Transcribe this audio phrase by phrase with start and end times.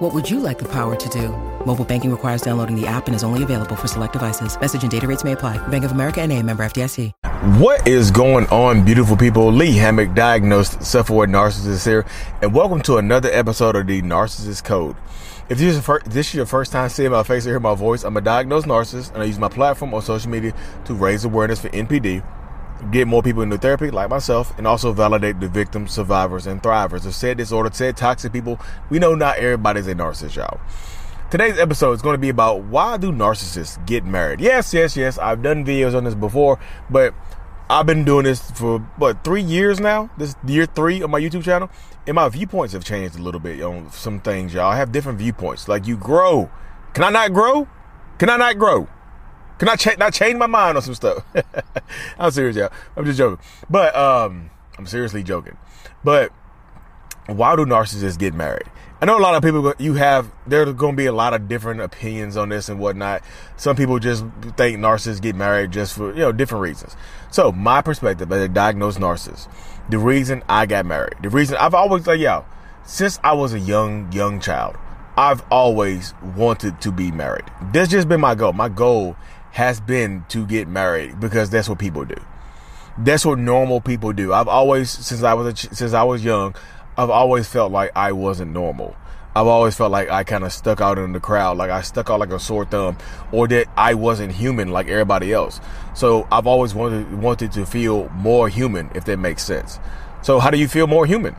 [0.00, 1.28] What would you like the power to do?
[1.66, 4.58] Mobile banking requires downloading the app and is only available for select devices.
[4.58, 5.58] Message and data rates may apply.
[5.68, 7.12] Bank of America and a member FDIC.
[7.58, 9.52] What is going on, beautiful people?
[9.52, 12.06] Lee Hammock, diagnosed self-aware narcissist here,
[12.40, 14.96] and welcome to another episode of the Narcissist Code.
[15.50, 17.74] If this is, first, this is your first time seeing my face or hear my
[17.74, 20.54] voice, I'm a diagnosed narcissist, and I use my platform on social media
[20.86, 22.24] to raise awareness for NPD,
[22.90, 27.06] get more people into therapy like myself, and also validate the victims, survivors, and thrivers
[27.06, 28.58] of said disorder, said toxic people.
[28.88, 30.60] We know not everybody's a narcissist, y'all.
[31.30, 34.40] Today's episode is going to be about why do narcissists get married?
[34.40, 35.16] Yes, yes, yes.
[35.16, 36.58] I've done videos on this before,
[36.90, 37.14] but
[37.68, 40.10] I've been doing this for what three years now.
[40.18, 41.70] This year three of my YouTube channel,
[42.04, 44.72] and my viewpoints have changed a little bit on some things, y'all.
[44.72, 45.68] I have different viewpoints.
[45.68, 46.50] Like you grow.
[46.94, 47.68] Can I not grow?
[48.18, 48.88] Can I not grow?
[49.60, 51.22] Can I cha- not change my mind on some stuff?
[52.18, 52.72] I'm serious, y'all.
[52.96, 53.44] I'm just joking.
[53.68, 55.58] But um, I'm seriously joking.
[56.02, 56.32] But
[57.26, 58.64] why do narcissists get married?
[59.02, 61.46] I know a lot of people, you have, there's going to be a lot of
[61.46, 63.22] different opinions on this and whatnot.
[63.58, 64.24] Some people just
[64.56, 66.96] think narcissists get married just for, you know, different reasons.
[67.30, 69.46] So, my perspective as a diagnosed narcissist,
[69.90, 72.46] the reason I got married, the reason I've always, like, yo,
[72.84, 74.76] since I was a young, young child,
[75.18, 77.44] I've always wanted to be married.
[77.74, 78.54] That's just been my goal.
[78.54, 79.16] My goal
[79.52, 82.16] has been to get married because that's what people do.
[82.98, 84.32] That's what normal people do.
[84.32, 86.54] I've always, since I was, a, since I was young,
[86.96, 88.96] I've always felt like I wasn't normal.
[89.34, 92.10] I've always felt like I kind of stuck out in the crowd, like I stuck
[92.10, 92.98] out like a sore thumb,
[93.30, 95.60] or that I wasn't human like everybody else.
[95.94, 99.78] So I've always wanted wanted to feel more human, if that makes sense.
[100.22, 101.36] So how do you feel more human?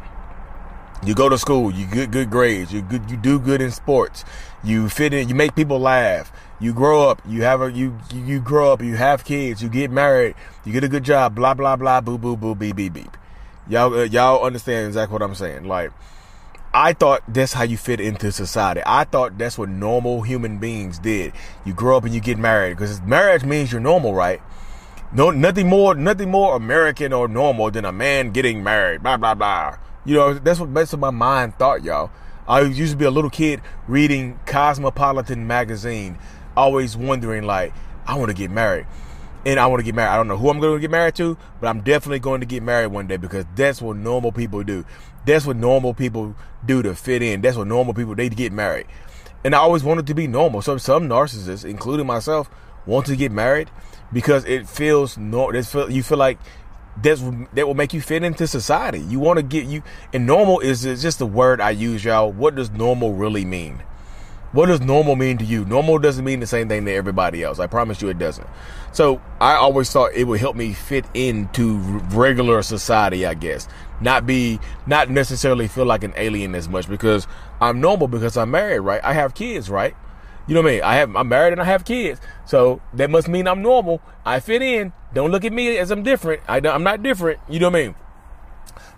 [1.03, 4.23] You go to school, you get good grades, you good, you do good in sports,
[4.63, 6.31] you fit in, you make people laugh.
[6.61, 9.89] You grow up, you have a you you grow up, you have kids, you get
[9.89, 13.17] married, you get a good job, blah blah blah, boo boo boo, beep beep beep.
[13.67, 15.63] Y'all, uh, y'all understand exactly what I'm saying.
[15.63, 15.91] Like,
[16.71, 18.81] I thought that's how you fit into society.
[18.85, 21.33] I thought that's what normal human beings did.
[21.65, 24.39] You grow up and you get married because marriage means you're normal, right?
[25.11, 29.01] No, nothing more, nothing more American or normal than a man getting married.
[29.01, 29.77] Blah blah blah.
[30.05, 32.11] You know, that's what that's what my mind thought, y'all.
[32.47, 36.17] I used to be a little kid reading Cosmopolitan magazine,
[36.55, 37.73] always wondering like,
[38.05, 38.87] I want to get married
[39.45, 40.11] and I want to get married.
[40.11, 42.45] I don't know who I'm going to get married to, but I'm definitely going to
[42.45, 44.85] get married one day because that's what normal people do.
[45.25, 46.35] That's what normal people
[46.65, 47.41] do to fit in.
[47.41, 48.87] That's what normal people they get married.
[49.43, 50.61] And I always wanted to be normal.
[50.61, 52.49] So some narcissists, including myself,
[52.85, 53.69] want to get married
[54.13, 55.61] because it feels normal.
[55.89, 56.39] You feel like
[57.01, 57.21] that's
[57.53, 58.99] that will make you fit into society.
[58.99, 59.81] You want to get you.
[60.13, 62.31] And normal is just the word I use, y'all.
[62.31, 63.81] What does normal really mean?
[64.51, 65.63] What does normal mean to you?
[65.63, 67.59] Normal doesn't mean the same thing to everybody else.
[67.59, 68.47] I promise you it doesn't.
[68.91, 71.77] So I always thought it would help me fit into
[72.09, 73.69] regular society, I guess.
[74.01, 77.27] Not be, not necessarily feel like an alien as much because
[77.61, 78.99] I'm normal because I'm married, right?
[79.05, 79.95] I have kids, right?
[80.47, 80.83] You know what I mean?
[80.83, 82.19] I have, I'm married and I have kids.
[82.45, 84.01] So that must mean I'm normal.
[84.25, 84.91] I fit in.
[85.13, 86.41] Don't look at me as I'm different.
[86.49, 87.39] I, I'm not different.
[87.47, 87.95] You know what I mean?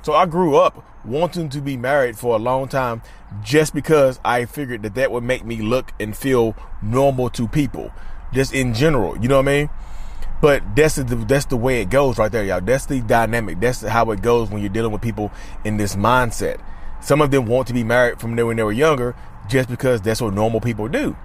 [0.01, 3.01] So I grew up wanting to be married for a long time
[3.43, 7.91] just because I figured that that would make me look and feel normal to people,
[8.33, 9.17] just in general.
[9.17, 9.69] You know what I mean?
[10.41, 12.59] But that's the that's the way it goes right there, y'all.
[12.59, 13.61] That's the dynamic.
[13.61, 15.31] That's how it goes when you're dealing with people
[15.63, 16.61] in this mindset.
[17.01, 19.15] Some of them want to be married from there when they were younger,
[19.49, 21.15] just because that's what normal people do.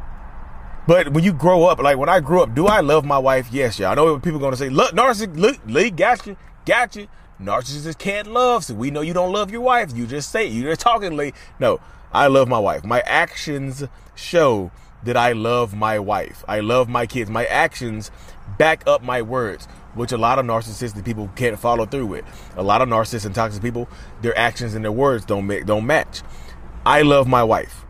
[0.87, 3.49] But when you grow up, like when I grew up, do I love my wife?
[3.53, 3.91] Yes, y'all.
[3.91, 7.09] I know people are gonna say, "Look, narcissist, look, Lee, got you, got you."
[7.41, 9.94] Narcissists can't love, so we know you don't love your wife.
[9.94, 11.32] You just say you just talking, Lee.
[11.60, 11.81] No,
[12.12, 12.84] I love my wife.
[12.84, 13.84] My actions
[14.16, 14.72] show
[15.04, 16.44] that I love my wife.
[16.48, 17.31] I love my kids.
[17.31, 18.10] My actions
[18.59, 22.24] back up my words, which a lot of narcissistic people can't follow through with.
[22.57, 23.89] A lot of narcissistic and toxic people,
[24.21, 26.22] their actions and their words don't make, don't match.
[26.84, 27.84] I love my wife.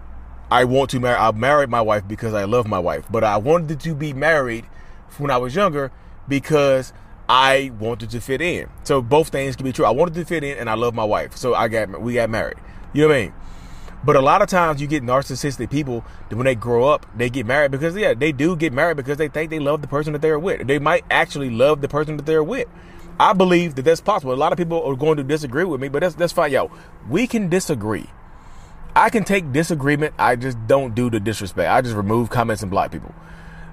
[0.50, 1.16] I want to marry.
[1.16, 4.66] I married my wife because I love my wife, but I wanted to be married
[5.16, 5.90] when I was younger
[6.26, 6.92] because
[7.28, 8.68] I wanted to fit in.
[8.84, 9.84] So both things can be true.
[9.84, 12.30] I wanted to fit in, and I love my wife, so I got we got
[12.30, 12.56] married.
[12.92, 13.32] You know what I mean?
[14.04, 17.46] But a lot of times you get narcissistic people when they grow up, they get
[17.46, 20.22] married because yeah, they do get married because they think they love the person that
[20.22, 20.66] they're with.
[20.66, 22.68] They might actually love the person that they're with.
[23.20, 24.32] I believe that that's possible.
[24.32, 26.70] A lot of people are going to disagree with me, but that's that's fine, yo.
[27.10, 28.06] We can disagree.
[28.94, 30.14] I can take disagreement.
[30.18, 31.68] I just don't do the disrespect.
[31.68, 33.14] I just remove comments and block people.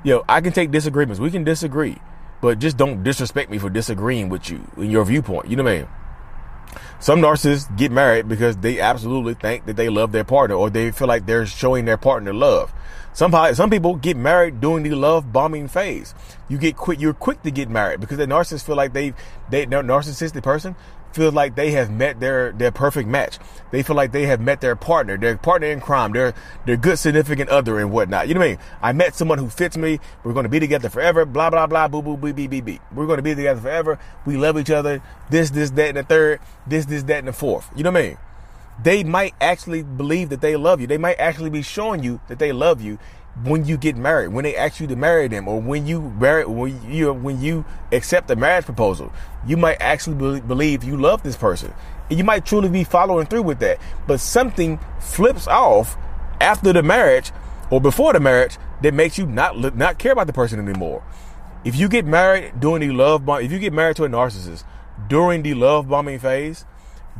[0.03, 1.19] Yo, I can take disagreements.
[1.19, 1.97] We can disagree.
[2.45, 5.49] But just don't disrespect me for disagreeing with you in your viewpoint.
[5.49, 5.87] You know what I mean?
[6.99, 10.91] Some narcissists get married because they absolutely think that they love their partner or they
[10.91, 12.71] feel like they're showing their partner love.
[13.15, 16.13] Some some people get married during the love bombing phase.
[16.49, 19.13] You get quick, you're quick to get married because the narcissist feel like they,
[19.49, 20.75] they, narcissistic person
[21.13, 23.39] feels like they have met their their perfect match.
[23.71, 26.33] They feel like they have met their partner, their partner in crime, their
[26.65, 28.27] their good significant other and whatnot.
[28.27, 28.59] You know what I mean?
[28.81, 30.01] I met someone who fits me.
[30.25, 31.23] We're going to be together forever.
[31.23, 31.87] Blah blah blah.
[31.87, 32.81] Boo boo boo bee bee bee.
[32.93, 33.97] We're going to be together forever.
[34.25, 35.01] We love each other.
[35.29, 36.41] This this that and the third.
[36.67, 37.69] This this that and the fourth.
[37.77, 38.17] You know what I mean?
[38.81, 40.87] They might actually believe that they love you.
[40.87, 42.99] They might actually be showing you that they love you
[43.43, 46.45] when you get married, when they ask you to marry them, or when you marry,
[46.45, 49.11] when you when you accept the marriage proposal,
[49.45, 51.73] you might actually believe you love this person,
[52.09, 53.79] and you might truly be following through with that.
[54.07, 55.97] But something flips off
[56.39, 57.31] after the marriage
[57.69, 61.03] or before the marriage that makes you not not care about the person anymore.
[61.65, 64.63] If you get married during the love bomb, if you get married to a narcissist
[65.09, 66.63] during the love bombing phase,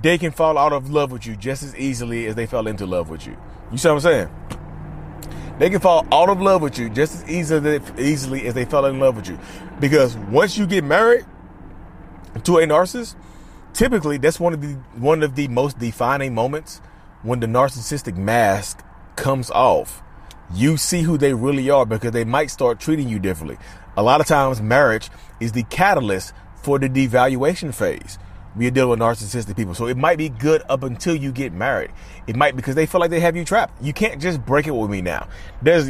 [0.02, 2.86] they can fall out of love with you just as easily as they fell into
[2.86, 3.38] love with you.
[3.72, 4.30] You see what I'm saying?
[5.58, 9.00] They can fall out of love with you just as easily, as they fell in
[9.00, 9.40] love with you.
[9.80, 11.26] Because once you get married
[12.44, 13.16] to a narcissist,
[13.74, 16.82] typically that's one of the one of the most defining moments
[17.24, 18.84] when the narcissistic mask
[19.16, 20.04] comes off.
[20.54, 23.58] You see who they really are because they might start treating you differently.
[23.98, 25.10] A lot of times marriage
[25.40, 28.20] is the catalyst for the devaluation phase
[28.56, 29.74] we deal with narcissistic people.
[29.74, 31.92] So it might be good up until you get married.
[32.28, 33.82] It might because they feel like they have you trapped.
[33.84, 35.28] You can't just break it with me now.
[35.62, 35.90] There's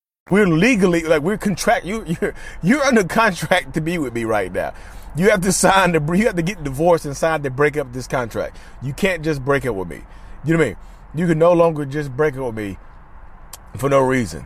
[0.29, 4.51] We're legally like we're contract you you're you're under contract to be with me right
[4.51, 4.73] now.
[5.15, 7.91] You have to sign the you have to get divorced and sign to break up
[7.91, 8.57] this contract.
[8.83, 10.01] You can't just break it with me.
[10.45, 10.77] You know what I mean?
[11.15, 12.77] You can no longer just break it with me
[13.77, 14.45] for no reason.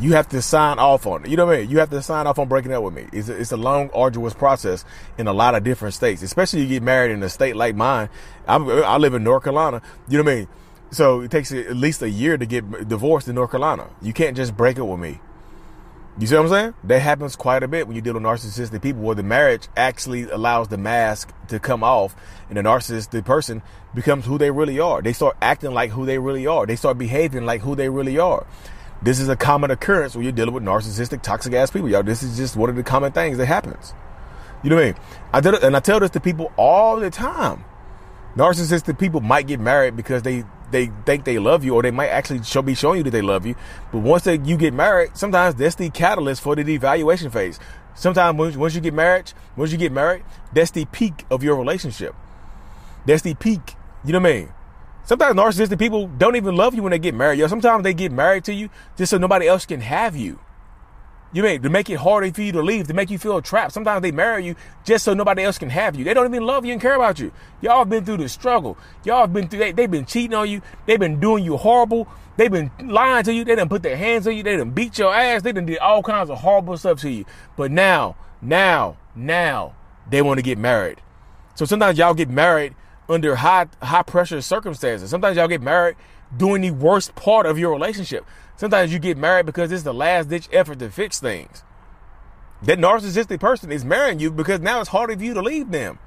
[0.00, 1.30] You have to sign off on it.
[1.30, 1.70] You know what I mean?
[1.70, 3.06] You have to sign off on breaking up with me.
[3.12, 4.84] It's a, it's a long, arduous process
[5.16, 8.08] in a lot of different states, especially you get married in a state like mine.
[8.48, 9.80] I'm, I live in North Carolina.
[10.08, 10.48] You know what I mean?
[10.94, 13.90] So it takes at least a year to get divorced in North Carolina.
[14.00, 15.18] You can't just break it with me.
[16.20, 16.74] You see what I'm saying?
[16.84, 20.30] That happens quite a bit when you deal with narcissistic people where the marriage actually
[20.30, 22.14] allows the mask to come off
[22.48, 23.60] and the narcissistic person
[23.92, 25.02] becomes who they really are.
[25.02, 26.64] They start acting like who they really are.
[26.64, 28.46] They start behaving like who they really are.
[29.02, 31.88] This is a common occurrence when you're dealing with narcissistic, toxic ass people.
[31.88, 33.94] Y'all, this is just one of the common things that happens.
[34.62, 34.96] You know what I mean?
[35.32, 37.64] I did and I tell this to people all the time.
[38.36, 40.44] Narcissistic people might get married because they
[40.74, 43.22] they think they love you or they might actually show, be showing you that they
[43.22, 43.54] love you.
[43.92, 47.60] But once they, you get married, sometimes that's the catalyst for the devaluation phase.
[47.94, 51.56] Sometimes once, once you get married, once you get married, that's the peak of your
[51.56, 52.14] relationship.
[53.06, 53.76] That's the peak.
[54.04, 54.52] You know what I mean?
[55.04, 57.38] Sometimes narcissistic people don't even love you when they get married.
[57.38, 60.40] Yo, sometimes they get married to you just so nobody else can have you.
[61.34, 63.72] You mean to make it harder for you to leave, to make you feel trapped.
[63.72, 64.54] Sometimes they marry you
[64.84, 66.04] just so nobody else can have you.
[66.04, 67.32] They don't even love you and care about you.
[67.60, 68.78] Y'all have been through the struggle.
[69.02, 69.58] Y'all have been through.
[69.58, 70.62] They, they've been cheating on you.
[70.86, 72.06] They've been doing you horrible.
[72.36, 73.44] They've been lying to you.
[73.44, 74.44] They done put their hands on you.
[74.44, 75.42] They done beat your ass.
[75.42, 77.24] They done did all kinds of horrible stuff to you.
[77.56, 79.74] But now, now, now,
[80.08, 81.00] they want to get married.
[81.56, 82.76] So sometimes y'all get married
[83.08, 85.10] under high high pressure circumstances.
[85.10, 85.96] Sometimes y'all get married
[86.36, 88.24] doing the worst part of your relationship.
[88.56, 91.62] Sometimes you get married because it's the last ditch effort to fix things.
[92.62, 95.98] That narcissistic person is marrying you because now it's harder for you to leave them.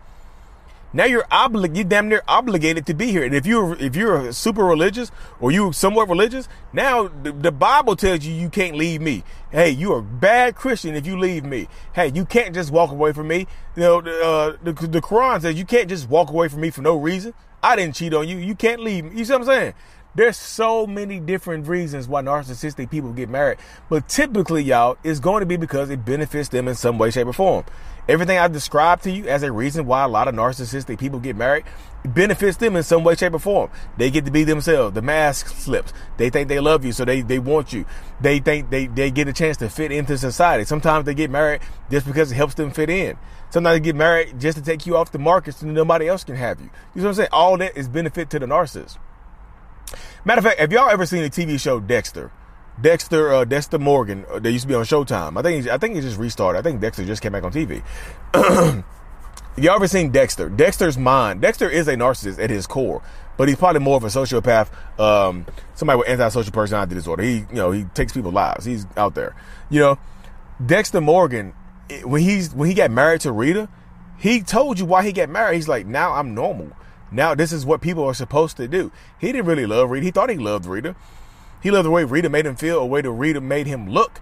[0.94, 3.24] Now you're obligated, you damn near obligated to be here.
[3.24, 5.12] And if you're if you're super religious
[5.42, 9.24] or you somewhat religious, now the, the, Bible tells you you can't leave me.
[9.51, 11.68] Hey, you are a bad Christian if you leave me.
[11.94, 13.48] Hey, you can't just walk away from me.
[13.75, 16.82] You know, uh, the, the Quran says you can't just walk away from me for
[16.82, 17.34] no reason.
[17.62, 18.38] I didn't cheat on you.
[18.38, 19.20] You can't leave me.
[19.20, 19.74] You see what I'm saying?
[20.16, 23.60] There's so many different reasons why narcissistic people get married.
[23.90, 27.28] But typically, y'all, it's going to be because it benefits them in some way, shape,
[27.28, 27.66] or form.
[28.10, 31.36] Everything I've described to you as a reason why a lot of narcissistic people get
[31.36, 31.66] married
[32.06, 33.70] benefits them in some way, shape, or form.
[33.98, 34.96] They get to be themselves.
[34.96, 35.94] The mask slips.
[36.18, 37.86] They think they love you, so they, they want you.
[38.22, 40.64] They think they, they get a chance to fit into society.
[40.64, 41.62] Sometimes they get married
[41.92, 43.18] just because it helps them fit in.
[43.50, 46.36] Sometimes they get married just to take you off the market so nobody else can
[46.36, 46.70] have you.
[46.96, 47.30] You know what I'm saying?
[47.32, 48.98] All that is benefit to the narcissist.
[50.25, 52.32] Matter of fact, have y'all ever seen the TV show Dexter?
[52.79, 54.25] Dexter uh, Dexter Morgan.
[54.29, 55.38] Uh, they used to be on Showtime.
[55.38, 56.60] I think I think it just restarted.
[56.60, 57.84] I think Dexter just came back on TV.
[59.58, 60.50] y'all ever seen Dexter?
[60.50, 61.41] Dexter's mind.
[61.41, 63.01] Dexter is a narcissist at his core,
[63.38, 64.70] but he's probably more of a sociopath.
[65.00, 67.24] Um, somebody with antisocial personality disorder.
[67.24, 68.65] He, you know, he takes people's lives.
[68.65, 69.36] He's out there.
[69.70, 70.00] You know,
[70.63, 71.53] Dexter Morgan.
[72.03, 73.70] When he's when he got married to Rita,
[74.17, 75.56] he told you why he got married.
[75.56, 76.74] He's like, now I'm normal.
[77.12, 78.92] Now this is what people are supposed to do.
[79.20, 80.06] He didn't really love Rita.
[80.06, 80.96] He thought he loved Rita.
[81.62, 84.22] He loved the way Rita made him feel, the way the Rita made him look.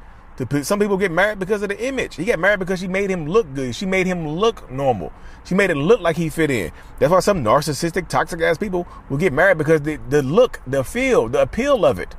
[0.63, 2.15] Some people get married because of the image.
[2.15, 3.73] He got married because she made him look good.
[3.73, 5.13] She made him look normal.
[5.45, 6.71] She made it look like he fit in.
[6.99, 10.83] That's why some narcissistic, toxic ass people will get married because the, the look, the
[10.83, 12.15] feel, the appeal of it.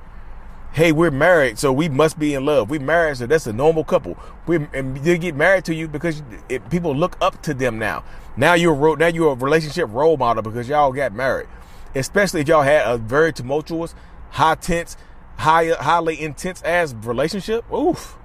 [0.76, 2.68] Hey, we're married, so we must be in love.
[2.68, 4.18] We married, so that's a normal couple.
[4.46, 8.04] We and they get married to you because it, people look up to them now.
[8.36, 11.48] Now you're now you're a relationship role model because y'all got married.
[11.94, 13.94] Especially if y'all had a very tumultuous,
[14.32, 14.98] high tense,
[15.38, 17.64] high, highly intense ass relationship.
[17.72, 18.18] Oof,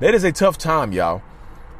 [0.00, 1.22] that is a tough time, y'all.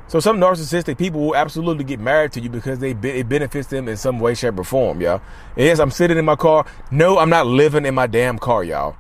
[0.07, 3.89] So some narcissistic people will absolutely get married to you because they it benefits them
[3.89, 5.23] in some way, shape, or form, y'all.
[5.57, 6.67] Yes, I'm sitting in my car.
[6.93, 8.95] No, I'm not living in my damn car, y'all.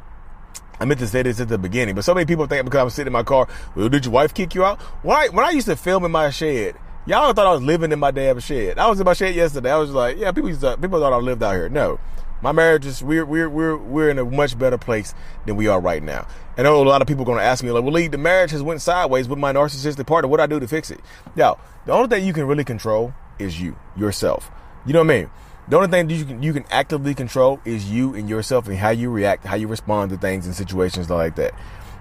[0.80, 2.90] I meant to say this at the beginning, but so many people think because I'm
[2.90, 4.80] sitting in my car, well, did your wife kick you out?
[5.02, 6.76] When I, when I used to film in my shed,
[7.06, 8.78] y'all thought I was living in my damn shed.
[8.78, 9.70] I was in my shed yesterday.
[9.70, 11.68] I was like, yeah, people to, people thought I lived out here.
[11.68, 12.00] No,
[12.42, 15.14] my marriage is we're we're we're we're in a much better place
[15.46, 16.26] than we are right now.
[16.56, 18.08] And I know a lot of people are going to ask me like, well, Lee,
[18.08, 20.28] the marriage has went sideways with my narcissistic partner.
[20.28, 21.00] What do I do to fix it?
[21.36, 24.50] Now, the only thing you can really control is you yourself.
[24.86, 25.30] You know what I mean?
[25.66, 28.76] The only thing that you can you can actively control is you and yourself and
[28.76, 31.54] how you react, how you respond to things and situations like that.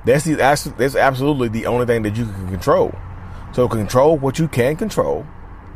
[0.05, 2.93] That's the that's, that's absolutely the only thing that you can control.
[3.53, 5.25] So control what you can control.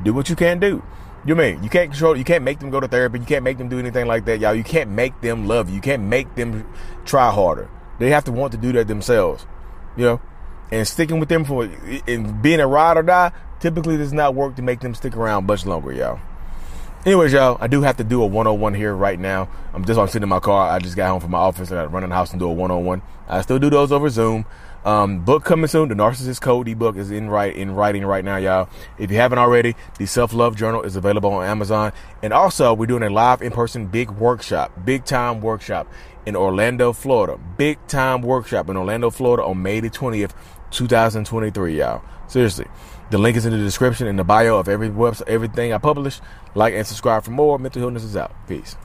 [0.03, 0.83] Do what you can do.
[1.25, 2.17] You mean you can't control?
[2.17, 3.19] You can't make them go to therapy.
[3.19, 4.53] You can't make them do anything like that, y'all.
[4.53, 5.75] You can't make them love you.
[5.75, 6.67] You can't make them
[7.05, 7.69] try harder.
[7.99, 9.45] They have to want to do that themselves.
[9.95, 10.21] You know,
[10.71, 11.69] and sticking with them for
[12.07, 15.45] and being a ride or die typically does not work to make them stick around
[15.45, 16.19] much longer, y'all.
[17.05, 19.47] Anyways, y'all, I do have to do a 101 here right now.
[19.73, 20.69] I'm just on sitting in my car.
[20.69, 21.69] I just got home from my office.
[21.69, 23.01] And I got to run in the house and do a 101.
[23.29, 24.45] I still do those over Zoom.
[24.87, 25.89] Um, book coming soon.
[25.89, 28.69] The Narcissist Code ebook is in right in writing right now, y'all.
[28.97, 31.91] If you haven't already, the Self Love Journal is available on Amazon.
[32.23, 35.91] And also, we're doing a live in person big workshop, big time workshop
[36.25, 37.37] in Orlando, Florida.
[37.57, 40.31] Big time workshop in Orlando, Florida on May the 20th,
[40.71, 42.01] 2023, y'all.
[42.29, 42.67] Seriously.
[43.11, 46.21] The link is in the description in the bio of every website, everything I publish.
[46.55, 47.59] Like and subscribe for more.
[47.59, 48.33] Mental Healness is out.
[48.47, 48.77] Peace.